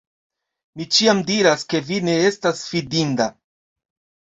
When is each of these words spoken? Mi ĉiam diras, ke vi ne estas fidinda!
Mi 0.79 0.87
ĉiam 0.95 1.21
diras, 1.27 1.67
ke 1.75 1.83
vi 1.91 2.01
ne 2.09 2.17
estas 2.31 2.65
fidinda! 2.73 3.31